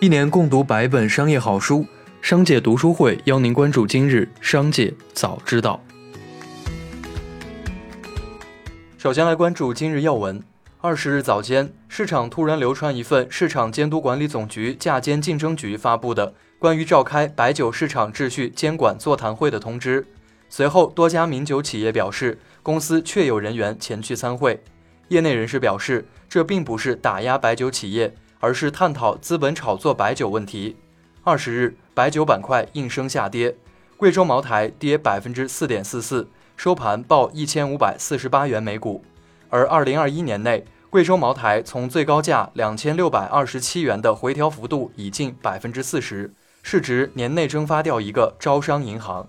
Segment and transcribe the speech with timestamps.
[0.00, 1.84] 一年共读百本商业好书，
[2.22, 5.82] 商界读书会邀您关注今日商界早知道。
[8.96, 10.40] 首先来关注今日要闻。
[10.80, 20.06] 二十日早间，市场突然流传一份市场监督管理总局价监竞争局发布的关于召开白酒市场秩序监管座谈会的通知。
[20.48, 24.62] 随后，多家名酒企业表示，公司确有人员前去参会。
[25.08, 28.14] 业内人士表示，这并不是打压白酒企业。
[28.40, 30.76] 而是探讨资本炒作白酒问题。
[31.24, 33.56] 二十日，白酒板块应声下跌，
[33.96, 39.04] 贵州茅台跌百分之四点四四，收盘报一千五百四十八元每股。
[39.50, 49.26] 而二零二一年内，贵州茅台从最高价两千六百二十七元的回调幅度已近百分之四十，市值年内蒸发掉一个招商银行。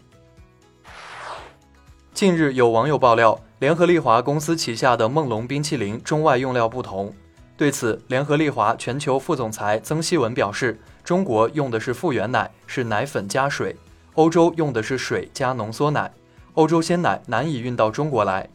[2.13, 7.13] 近日，有网友爆料，联合利华公司旗下的梦龙冰淇淋中外用料不同。
[7.59, 13.75] 对此，联合利华全球副总裁曾希文表示：“中国用的是复原奶，是奶粉加水；
[14.13, 16.09] 欧洲用的是水加浓缩奶。
[16.53, 18.47] 欧洲鲜奶难以运到中国来。”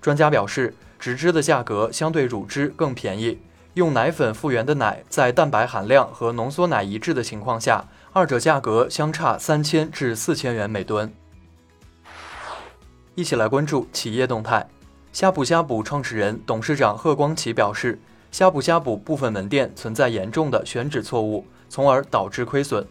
[0.00, 3.40] 专家表示，植脂的价格相对乳汁更便宜。
[3.72, 11.12] 用奶粉复原的奶，在蛋白含量和浓缩奶一致的情况下，二者价格相差三千至四千元每吨。
[13.16, 14.68] 一起来关注企业动态。
[15.12, 17.98] 呷哺呷哺创始人、董事长贺光启表示。
[18.34, 22.84] 呷哺呷哺部分门店存在严重的选址错误，从而导致亏损。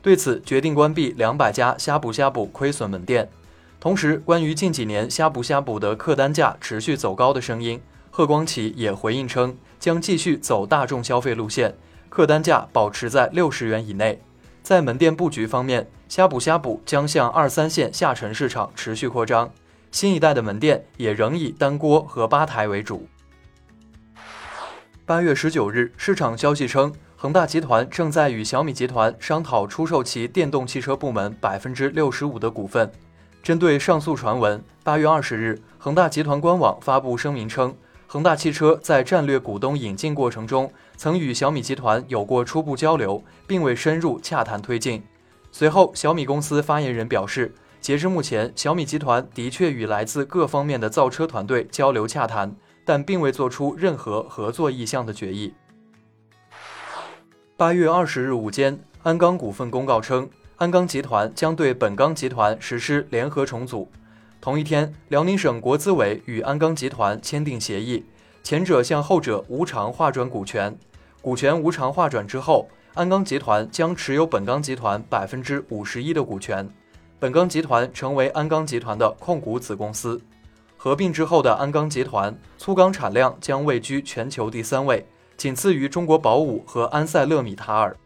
[0.00, 3.28] 对此，决定关闭两百家呷哺呷哺亏损门店。
[3.78, 7.78] 同时，关于近几年呷哺呷哺的客单价持续走高的声音，
[8.10, 11.74] 贺光启也回应称，将继续走大众消费路线，
[12.08, 14.22] 客单价保持在六十元以内。
[14.62, 19.50] 在门店布局方面，呷哺呷哺将向二三线下沉市场持续扩张，
[19.92, 23.06] 新一代的门店也仍以单锅和吧台为主。
[25.06, 32.90] 八月十九日，市场消息称，恒大集团正在与小米集团商讨出售其电动汽车部门百分之六十五的股份。
[33.40, 37.72] 针对上述传闻，八月二十日，恒大集团官网发布声明称，
[38.08, 45.04] 恒大汽车在战略股东引进过程中，曾与小米集团有过初步交流，并未深入洽谈推进。
[45.52, 52.56] 随后，小米公司发言人表示，截至目前，小米集团的确与来自各方面的造车团队交流洽谈。
[52.86, 55.52] 但并未做出任何合作意向的决议。
[57.56, 63.90] 八月二十日午间，鞍钢股份公告称，鞍钢集团将对本钢集团实施联合重组。
[64.40, 68.04] 同一天，辽宁省国资委与鞍钢集团签订协议，
[68.44, 70.78] 前者向后者无偿划转股权。
[71.20, 76.68] 股权无偿划转之后，鞍钢集团将持有本钢集团百分之五十一的股权，
[77.18, 80.20] 本钢集团成为鞍钢集团的控股子公司。
[80.86, 85.04] 合并之后的鞍钢集团粗钢产量将位居全球第三位，
[85.36, 87.96] 仅次于中国宝武和安塞勒米塔尔。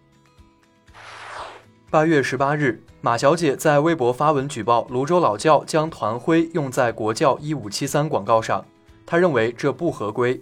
[1.91, 8.65] 八月十八日，马小姐在微博发文举报泸州老窖将团徽用在国窖一五七三广告上，
[9.05, 10.41] 她认为这不合规。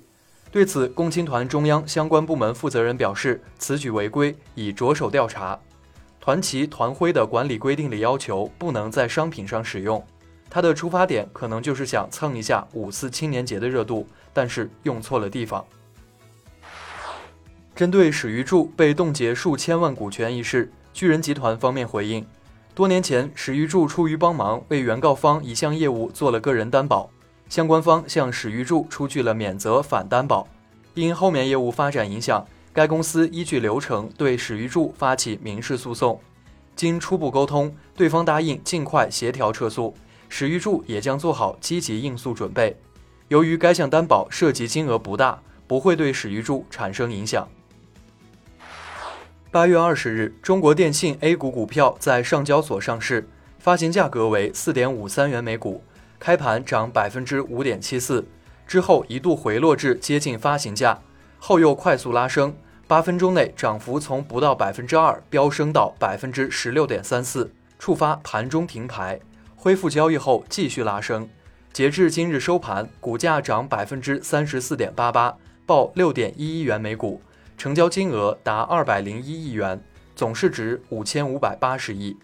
[0.53, 5.59] 对此，共青团中央相关部门负责人表示，此举违规，已着手调查。
[6.21, 10.01] 团旗团徽的管理规定里要求不能在商品上使用。
[10.51, 15.65] 他的出发点可能就是想蹭一下五四青年节的热度，但是用错了地方。
[17.75, 22.27] 针对史玉柱被冻结数千万股权一事，巨人集团方面回应：
[22.75, 27.09] 多年前，史玉柱出于帮忙，为原告方一项业务做了个人担保，
[27.49, 30.49] 相关方向史玉柱出具了免责反担保。
[30.95, 36.21] 因后面业务发展影响，该公司依据流程对史玉柱发起民事诉讼。
[36.75, 39.95] 经初步沟通，对方答应尽快协调撤诉。
[40.29, 42.77] 史玉柱也将做好积极应诉准备。
[43.29, 47.49] 由于该项担保涉及金额不大，不会对史玉柱产生影响。
[49.51, 53.29] 八月二十日，中国电信 A 股股票在上交所上市，
[53.59, 55.83] 发行价格为四点五三元每股，
[56.19, 58.27] 开盘涨百分之五点七四，
[58.67, 61.01] 之后一度回落至接近发行价，
[61.39, 62.55] 后又快速拉升，
[62.87, 69.19] 八分钟内涨幅从不到百分之二飙升到百分之十六点三四，触发盘中停牌。
[69.61, 71.29] 恢复交易后继续拉升，
[71.73, 77.21] 截至今日收盘，股价涨百分之三十四点八八，报六点一一元每股，
[77.57, 79.83] 成交金额达二百零一亿元，
[80.15, 82.17] 总市值五千五百八十亿。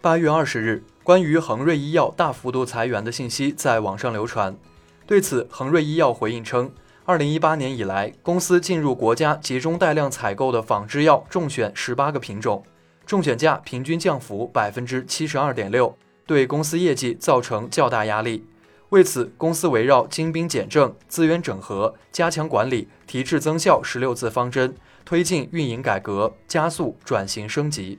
[0.00, 4.56] 八月二十日，关于恒瑞医药大幅度裁员的信息在网上流传，
[5.06, 6.68] 对此，恒瑞医药回应称，
[7.04, 12.64] 二零一八年以来，公司进入国家集中带量采购的仿制药重选十八个品种。
[13.08, 15.96] 中选价平均降幅百分之七十二点六，
[16.26, 18.44] 对公司业绩造成较大压力。
[18.90, 24.74] 为此，公司围绕精兵简政、资源整合、加强管理、提质增效十六字方针，
[25.06, 27.98] 推进运营改革，加速转型升级。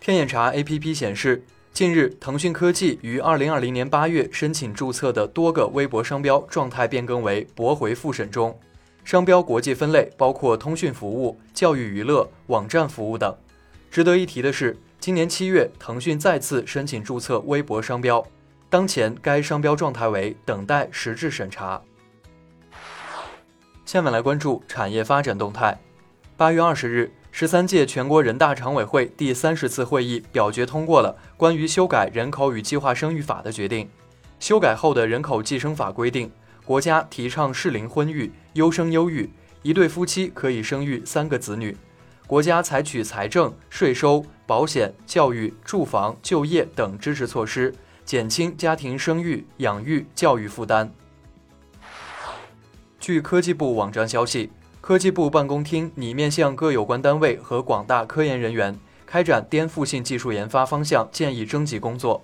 [0.00, 8.58] 天眼查 APP 显示，近日腾讯科技于二零二零年八月申请注册的多个微博商标状态变更为驳回复审中，
[9.06, 13.32] 商标国际分类包括通讯服务、教育娱乐、网站服务等。
[13.88, 18.26] 值得一提的是，今年七月，腾讯再次申请注册微博商标，
[18.68, 21.80] 当前该商标状态为等待实质审查。
[23.84, 25.78] 下面来关注产业发展动态。
[26.36, 27.12] 八月二十日。
[27.30, 33.86] 十三届全国人大常委会第三十次会议表决通过了关于修改人口与计划生育法的决定。
[34.40, 36.32] 修改后的人口计生法规定，
[36.66, 39.30] 国家提倡适龄婚育、优生优育，
[39.62, 41.74] 一对夫妻可以生育三个子女。
[42.26, 47.72] 国家采取财政、税收、保险、教育、住房、就业等支持措施，
[48.04, 50.92] 减轻家庭生育、养育、教育负担。
[52.98, 54.50] 据科技部网站消息。
[54.78, 62.22] 科技部办公厅拟面向各有关单位和广大科研人员开展颠覆性技术研发方向建议征集工作。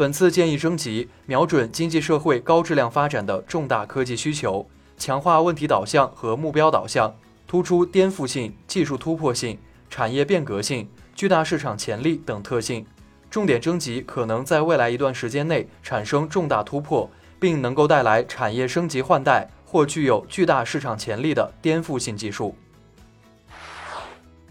[0.00, 4.66] 本次建议征集瞄准经济社会高质量发展的重大科技需求，
[4.96, 7.14] 强化问题导向和目标导向，
[7.46, 9.58] 突出颠覆性、技术突破性、
[9.90, 12.86] 产业变革性、巨大市场潜力等特性。
[13.30, 17.06] 重点征集可能在未来一段时间内产生重大突破，
[17.38, 19.50] 并能够带来产业升级换代。
[19.66, 22.56] 或具有巨大市场潜力的颠覆性技术。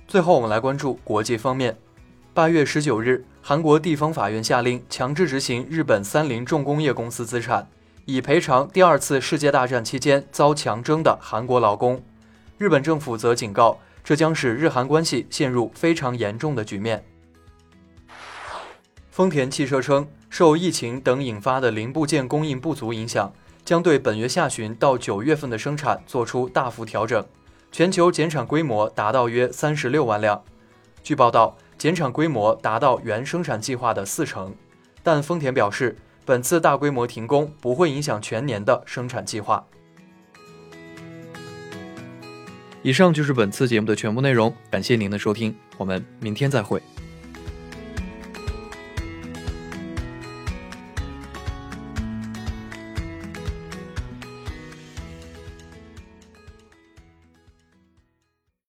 [0.08, 1.76] 最后，我们来关注国际方面。
[2.40, 7.68] 八月十九日，韩国地方法院下令强制执行日本三菱重工业公司资产，
[8.06, 12.02] 以赔偿第二次世界大战期间遭强征的韩国劳工。
[12.58, 17.04] 日本政府则警告，这将使日韩关系陷入非常严重的局面。
[19.12, 23.34] 丰田汽车称，受疫情等引发的零部件供应不足影响。
[23.66, 27.26] 将对本月下旬到九月份的生产做出大幅调整，
[27.70, 30.42] 全球减产规模达到约三十六万辆。
[31.04, 34.54] 据报道，减产规模达到原生产计划的四成，
[35.02, 35.96] 但丰田表示，
[36.26, 39.66] 本次大规模停工不会影响全年的生产计划。
[42.82, 46.82] 以上就是本次节目的全部内容，感谢您的收听，我们明天再会。